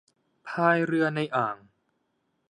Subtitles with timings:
[0.47, 1.57] พายเรือในอ่าง